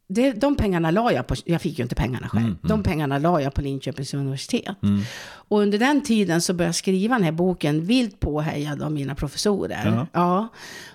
[0.10, 2.56] det, de pengarna la jag på, jag fick ju inte pengarna själv.
[2.64, 4.76] De pengarna la jag på Linköpings universitet.
[5.28, 9.16] Och under den tiden så började jag skriva den här boken, vilt påhejad av mina
[9.16, 9.86] professorer.
[9.86, 10.08] Ja.
[10.14, 10.48] Ja.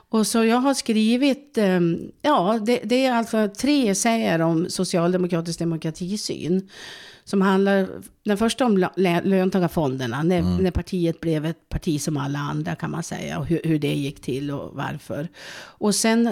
[0.08, 5.58] Och så jag har skrivit, ehm, ja, det, det är alltså tre essäer om socialdemokratisk
[5.58, 6.68] demokratisyn.
[7.24, 7.88] Som handlar,
[8.24, 12.90] den första om lö- löntagarfonderna, när, när partiet blev ett parti som alla andra kan
[12.90, 13.38] man säga.
[13.38, 15.28] Och hur, hur det gick till och varför.
[15.78, 16.30] Och sen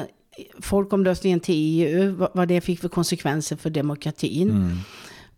[0.61, 4.51] folkomröstningen till EU, vad, det fick för konsekvenser för demokratin.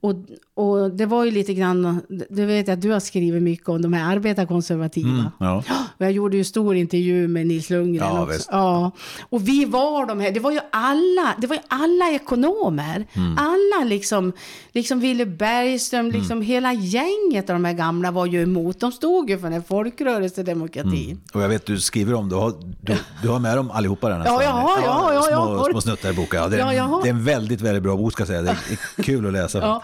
[0.00, 0.14] Och,
[0.54, 3.92] och det var ju lite grann, du vet att du har skrivit mycket om de
[3.92, 5.08] här arbetarkonservativa.
[5.08, 5.62] Mm, ja.
[5.98, 8.32] Jag gjorde ju stor intervju med Nils Lundgren Ja, också.
[8.32, 8.48] visst.
[8.52, 8.90] Ja.
[9.30, 13.06] Och vi var de här, det var ju alla, det var ju alla ekonomer.
[13.12, 13.38] Mm.
[13.38, 14.32] Alla liksom,
[14.72, 18.80] liksom Ville Bergström, liksom hela gänget av de här gamla var ju emot.
[18.80, 21.20] De stod ju för den här folkrörelsedemokratin.
[21.34, 24.18] Och jag vet du skriver om, du har, du, du har med dem allihopa där
[24.18, 24.34] nästan.
[24.34, 24.78] Ja, ja,
[25.14, 26.40] ja, ja, små, små snuttar i boken.
[26.42, 28.28] Ja, det, är, Ja, jag har- det är en väldigt, väldigt bra bok ska jag
[28.28, 28.42] säga.
[28.42, 28.50] Det
[28.98, 29.58] är kul att läsa.
[29.58, 29.82] Ja.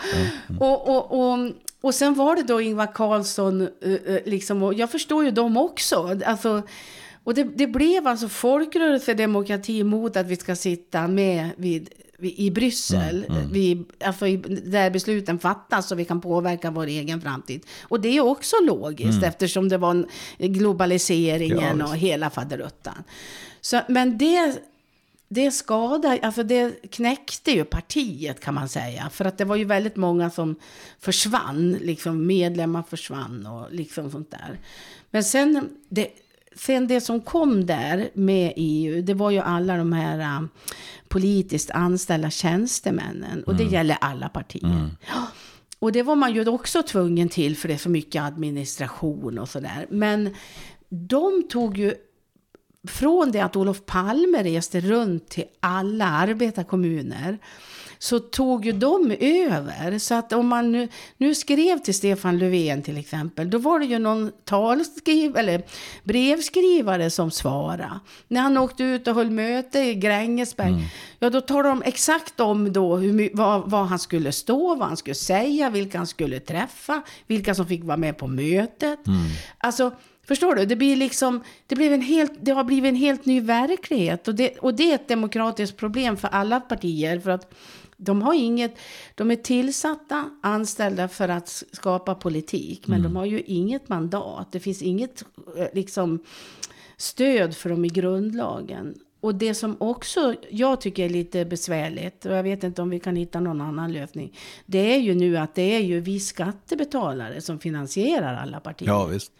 [0.68, 1.50] Och, och, och,
[1.80, 5.56] och sen var det då Ingvar Carlsson, eh, eh, liksom, och jag förstår ju dem
[5.56, 6.18] också.
[6.26, 6.62] Alltså,
[7.24, 12.50] och det, det blev alltså folkrörelsedemokrati mot att vi ska sitta med vid, vid, i
[12.50, 17.66] Bryssel, vid, alltså i, där besluten fattas så vi kan påverka vår egen framtid.
[17.82, 20.06] Och det är också logiskt eftersom det var en
[20.52, 23.04] globaliseringen Ja, och hela faderuttan.
[23.60, 24.62] Så, men det
[25.28, 29.10] det skadar, alltså det knäckte ju partiet kan man säga.
[29.10, 30.56] För att det var ju väldigt många som
[31.00, 34.58] försvann, liksom medlemmar försvann och liksom sånt där.
[35.10, 36.08] Men sen det,
[36.56, 40.42] sen det som kom där med EU, det var ju alla de här äh,
[41.08, 43.44] politiskt anställda tjänstemännen.
[43.44, 44.90] Och det gäller alla partier.
[45.06, 45.26] Ja.
[45.80, 49.48] Och det var man ju också tvungen till för det är så mycket administration och
[49.48, 49.86] sådär.
[49.90, 50.34] Men
[50.88, 51.94] de tog ju
[52.88, 57.38] från det att Olof Palme reste runt till alla arbetarkommuner
[57.98, 59.98] så tog ju de över.
[59.98, 63.86] Så att om man nu, nu skrev till Stefan Löfven till exempel, då var det
[63.86, 65.62] ju någon talskriv, eller
[66.04, 68.00] brevskrivare som svarade.
[68.28, 70.72] När han åkte ut och höll möte i Grängesberg,
[71.18, 74.96] ja då talade de exakt om då hur, vad, vad han skulle stå, vad han
[74.96, 78.98] skulle säga, vilka han skulle träffa, vilka som fick vara med på mötet.
[79.58, 79.92] Alltså,
[80.28, 80.66] Förstår du?
[80.66, 84.28] Det, blir liksom, det, blev en helt, det har blivit en helt ny verklighet.
[84.28, 87.20] Och det, och det är ett demokratiskt problem för alla partier.
[87.20, 87.54] För att
[87.96, 88.78] de har inget...
[89.14, 92.86] De är tillsatta, anställda för att skapa politik.
[92.86, 94.52] Men de har ju inget mandat.
[94.52, 95.24] Det finns inget
[95.56, 96.18] eh, liksom,
[96.96, 98.94] stöd för dem i grundlagen.
[99.20, 103.00] Och det som också jag tycker är lite besvärligt, och jag vet inte om vi
[103.00, 107.40] kan hitta någon annan lösning, det är ju nu att det är ju vi skattebetalare
[107.40, 108.88] som finansierar alla partier.
[108.88, 109.32] Ja, visst.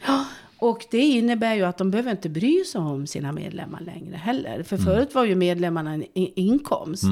[0.58, 4.62] Och det innebär ju att de behöver inte bry sig om sina medlemmar längre heller.
[4.62, 7.04] För förut var ju medlemmarna en inkomst.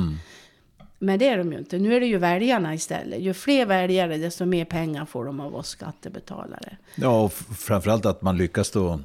[0.98, 1.78] Men det är de ju inte.
[1.78, 3.20] Nu är det ju väljarna istället.
[3.20, 6.76] Ju fler väljare, desto mer pengar får de av oss skattebetalare.
[6.94, 9.00] Ja, och framförallt att man lyckas då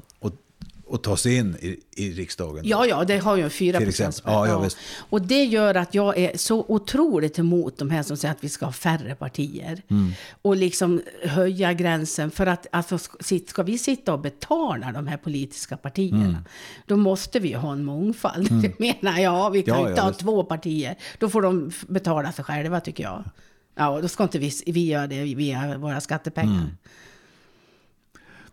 [0.91, 2.61] och, och ta sig in i, i riksdagen.
[2.65, 4.33] Ja, ja, det har ju en 4 Till procents exempel.
[4.33, 4.77] Ja, ja, visst.
[5.09, 8.49] Och det gör att jag är så otroligt emot de här som säger att vi
[8.49, 9.81] ska ha färre partier.
[9.89, 10.11] Mm.
[10.41, 12.31] Och liksom höja gränsen.
[12.31, 12.97] För att alltså,
[13.47, 16.35] ska vi sitta och betala de här politiska partierna, Mm.
[16.85, 18.49] då måste vi ju ha en mångfald.
[18.61, 19.51] Det menar jag.
[19.51, 20.95] Vi kan Ja, inte ja, ha två partier.
[21.19, 23.23] Då får de betala sig själva, tycker jag.
[23.75, 26.53] Ja, då ska inte vi, vi göra det via våra skattepengar.
[26.53, 26.77] Mm.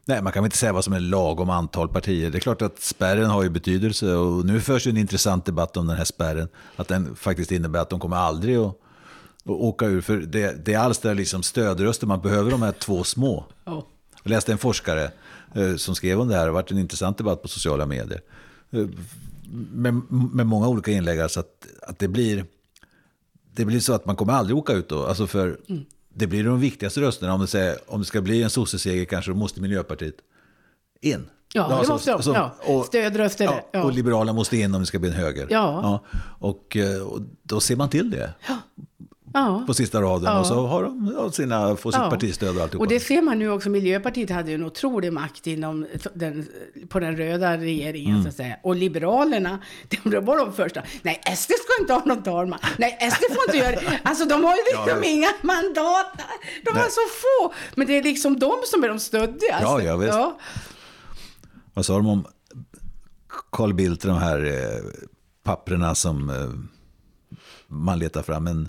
[0.09, 2.31] Nej, man kan väl inte säga vad som är lagom antal partier.
[2.31, 5.77] Det är klart att spärren har ju betydelse och nu förs ju en intressant debatt
[5.77, 6.49] om den här spärren.
[6.77, 8.66] Att den faktiskt innebär att de kommer aldrig att,
[9.44, 10.01] att åka ur.
[10.01, 13.44] För det, det är alls där liksom stödröster, man behöver de här två små.
[13.64, 13.87] Ja.
[14.23, 15.11] Jag läste en forskare
[15.55, 18.21] eh, som skrev om det här, det har varit en intressant debatt på sociala medier.
[18.71, 18.87] Eh,
[19.73, 22.44] med, med många olika inlägg, alltså att, att det, blir,
[23.55, 25.07] det blir så att man kommer aldrig åka ut då.
[25.07, 25.85] Alltså för Mm.
[26.19, 27.35] Det blir de viktigaste rösterna.
[27.35, 30.15] Om det, säger, om det ska bli en sosseseger kanske, då måste Miljöpartiet
[31.01, 31.29] in.
[31.55, 32.35] Ja, det Alltså, måste de.
[32.35, 33.45] Ja, och- stödröster.
[33.45, 33.83] Ja, Ja.
[33.85, 35.47] Och Liberalerna måste in om det ska bli en höger.
[35.51, 36.03] Ja.
[36.39, 38.35] och, eh, och då ser man till det
[39.35, 39.64] Ja.
[39.67, 40.25] på sista raden.
[40.33, 40.41] Ja.
[40.41, 42.11] Och så har de ja, sina, får sitt Ja.
[42.11, 42.85] partistöd och alltihopa.
[42.85, 46.49] Och det ser man nu också, Miljöpartiet hade ju en otrolig makt inom den,
[46.88, 48.23] på den röda regeringen Mm.
[48.23, 48.57] så att säga.
[48.62, 49.59] Och Liberalerna,
[50.05, 50.83] de var de första.
[51.03, 52.59] Nej, SD ska inte ha någon talman.
[52.79, 54.01] Nej, SD får inte göra det.
[54.03, 55.11] Alltså de har ju liksom Ja.
[55.11, 56.07] inga mandat.
[56.64, 57.55] De har så få.
[57.75, 59.59] Men det är liksom de som är de stöddiga.
[59.61, 60.19] Ja, ja, visst.
[61.75, 62.27] Vad sa de om
[63.53, 64.91] Carl Bildt, de här eh,
[65.43, 66.51] papperna som eh,
[67.67, 68.47] man letar fram?
[68.47, 68.69] En,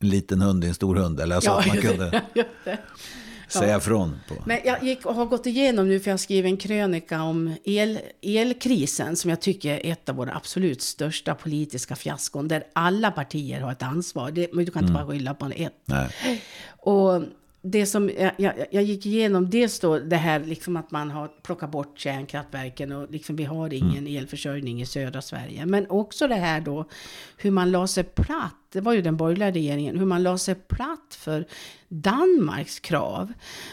[0.00, 1.20] en liten hund i en stor hund.
[1.20, 2.78] Eller alltså Ja, att man kunde Just det.
[3.48, 4.20] säga ifrån.
[4.28, 4.34] På.
[4.46, 9.16] Men jag gick har gått igenom nu, för jag skrev en krönika om el, elkrisen,
[9.16, 13.72] som jag tycker är ett av våra absolut största politiska fiaskon, där alla partier har
[13.72, 14.30] ett ansvar.
[14.30, 15.72] Det, men du kan inte bara skylla på ett.
[15.84, 16.42] Nej.
[16.78, 17.22] Och
[17.62, 21.28] det som jag, jag, jag gick igenom, dels då det här liksom att man har
[21.28, 25.66] plockat bort kärnkraftverken och liksom vi har ingen elförsörjning i södra Sverige.
[25.66, 26.88] Men också det här då
[27.36, 30.54] hur man la sig platt, det var ju den borgerliga regeringen, hur man la sig
[30.54, 31.46] platt för
[31.88, 33.32] Danmarks krav.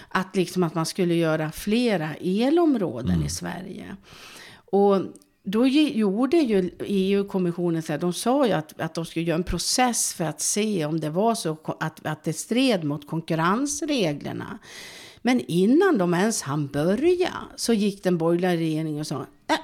[0.09, 3.95] Att liksom att man skulle göra flera elområden i Sverige.
[4.65, 5.01] Och
[5.45, 9.43] då gjorde ju EU-kommissionen så här, de sa ju att, att de skulle göra en
[9.43, 14.59] process för att se om det var så att, att det stred mot konkurrensreglerna.
[15.21, 19.59] Men innan de ens hann börja så gick den borgerliga regeringen och sa "Nej,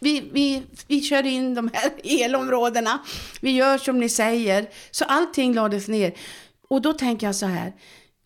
[0.00, 1.92] vi, vi, vi kör in de här
[2.24, 2.98] elområdena,
[3.40, 4.66] vi gör som ni säger.
[4.90, 6.14] Så allting lades ner.
[6.68, 7.72] Och då tänker jag så här,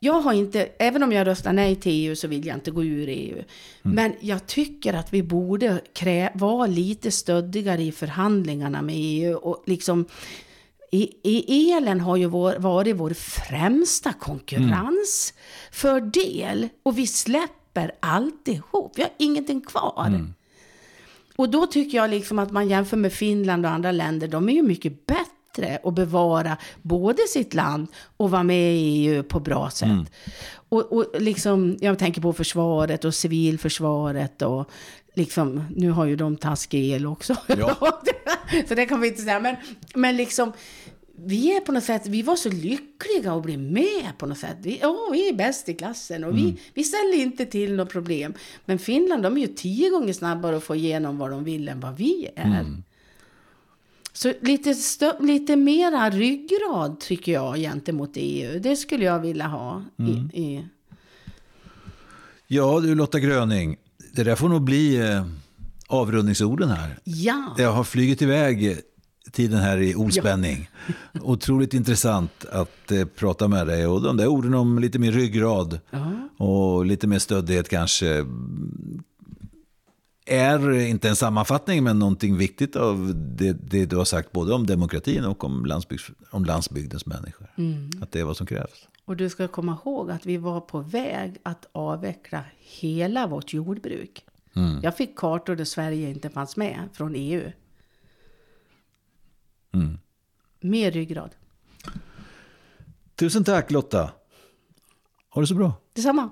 [0.05, 2.85] jag har inte, även om jag röstar nej till EU så vill jag inte gå
[2.85, 3.43] ur EU.
[3.83, 9.37] Men jag tycker att vi borde krä, vara lite stöddigare i förhandlingarna med EU.
[9.37, 10.05] Och liksom,
[10.91, 16.69] i, i elen har ju vår, varit vår främsta konkurrensfördel.
[16.83, 20.07] Och vi släpper alltihop, vi har ingenting kvar.
[21.37, 24.53] Och då tycker jag liksom att man jämför med Finland och andra länder, de är
[24.53, 25.34] ju mycket bättre
[25.83, 27.87] att bevara både sitt land
[28.17, 30.13] och vara med i EU på bra sätt.
[30.69, 34.71] Och, och liksom, jag tänker på försvaret och civilförsvaret och
[35.15, 37.37] liksom, nu har ju de taskig el också.
[37.47, 38.03] Ja.
[38.69, 39.41] Så det kan vi inte säga.
[39.41, 39.57] Men,
[39.95, 40.53] men liksom,
[41.17, 44.57] vi är på något sätt, vi var så lyckliga att bli med på något sätt.
[44.63, 48.35] Vi, åh, vi är bäst i klassen och vi, vi ställer inte till något problem.
[48.65, 51.81] Men Finland, de är ju tio gånger snabbare att få igenom vad de vill än
[51.81, 52.65] vad vi är.
[54.17, 58.59] Så lite, stö- lite mera ryggrad tycker jag gentemot EU.
[58.61, 59.83] Det skulle jag vilja ha.
[59.99, 60.65] I, i,
[62.47, 63.77] Ja, du Lotta Gröning,
[64.13, 65.27] det där får nog bli eh,
[65.89, 66.99] avrundningsorden här.
[67.05, 67.55] ja.
[67.57, 68.79] Det har flugit iväg
[69.33, 70.69] tiden här i ospänning.
[71.23, 73.87] Otroligt intressant att eh, prata med dig.
[73.87, 75.81] Och de där orden om lite mer ryggrad
[76.39, 79.03] och lite mer stöddighet kanske mm,
[80.25, 84.67] är inte en sammanfattning men någonting viktigt av det, det du har sagt både om
[84.67, 87.51] demokratin och om, landsbygds, om landsbygdens människor.
[88.03, 88.89] Att det är vad som krävs.
[89.05, 94.25] Och du ska komma ihåg att vi var på väg att avveckla hela vårt jordbruk.
[94.83, 97.53] Jag fick kartor där Sverige inte fanns med från EU.
[100.61, 101.31] Mer ryggrad.
[103.15, 104.11] Tusen tack Lotta.
[105.31, 105.73] Ha det så bra.
[105.93, 106.31] Detsamma.